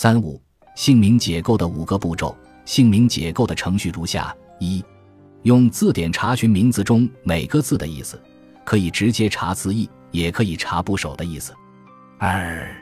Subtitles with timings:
[0.00, 0.40] 三五
[0.76, 2.32] 姓名解构的五个步骤。
[2.64, 4.80] 姓名解构的程序如下：一、
[5.42, 8.22] 用字典查询名字中每个字的意思，
[8.64, 11.52] 可以直接查字义，也可以查部首的意思。
[12.16, 12.72] 二、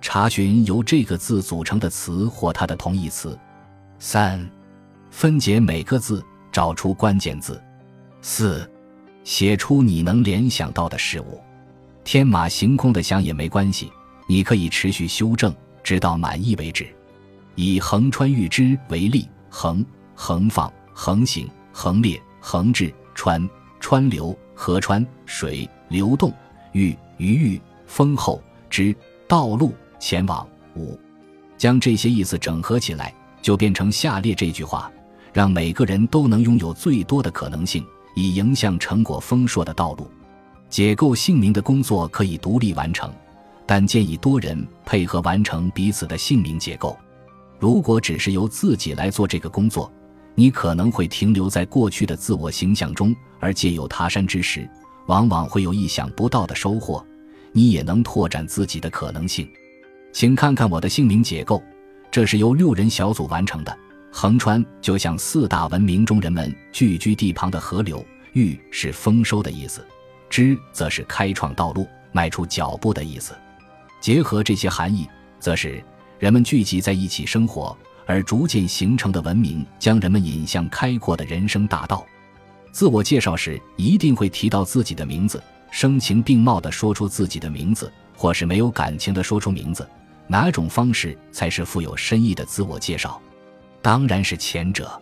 [0.00, 3.36] 查询由这个字组成的词或它的同义词。
[3.98, 4.48] 三、
[5.10, 7.60] 分解每个字，找出关键字。
[8.22, 8.70] 四、
[9.24, 11.40] 写出你能联想到的事物。
[12.04, 13.90] 天马行空的想也没关系，
[14.28, 15.52] 你可以持续修正，
[15.84, 16.86] 直到满意为止。
[17.54, 19.86] 以横穿预知为例，横
[20.16, 26.32] 横放、横行、横列、横至、川川流、河川水流动、
[26.72, 28.92] 遇鱼遇丰厚之
[29.28, 30.44] 道路前往
[30.74, 30.98] 五，
[31.56, 34.90] 将这些意思整合起来，就变成下列这句话：
[35.32, 40.10] 让每个人都能拥有最多的可能性，以迎向成果丰硕的道路。
[40.68, 43.12] 解构姓名的工作可以独立完成，
[43.66, 46.96] 但建议多人配合完成彼此的姓名结构。
[47.58, 49.90] 如果只是由自己来做这个工作，
[50.34, 54.68] 你可能会停留在过去的自我形象中，而借有他山之石，
[55.06, 57.04] 往往会有意想不到的收获。
[57.52, 59.48] 你也能拓展自己的可能性。
[60.12, 61.62] 请看看我的姓名结构，
[62.10, 63.78] 这是由六人小组完成的。
[64.10, 69.84] 横穿就像四大文明中人们聚居地旁的河流，玉是丰收的意思，
[70.28, 73.34] 之则是开创道路、迈出脚步的意思。
[74.04, 75.08] 结合这些含义，
[75.40, 75.82] 则是。
[76.18, 77.74] 人们聚集在一起生活，
[78.04, 82.04] 而逐渐形成的文明将人们引向开阔的人生大道。
[82.70, 89.88] 自我介绍时一定会提到自己的名字，声情并茂地说出自己的名字，或是没有感情地说出名字。
[90.26, 93.18] 哪种方式才是富有深意的自我介绍？
[93.80, 95.00] 当然是前者。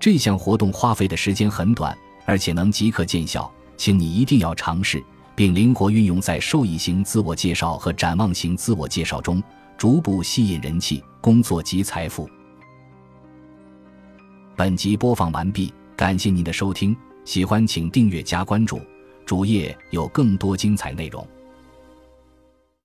[0.00, 5.00] 这项活动花费的时间很短，而且能即刻见效，请你一定要尝试，
[5.34, 9.42] 并灵活运用在受益型自我介绍和展望型自我介绍中。
[9.78, 12.30] 逐步吸引人气、工作及财富。
[14.54, 18.80] 本集播放完毕，感谢您的收听，喜欢请订阅加关注，
[19.26, 21.26] 主页有更多精彩内容。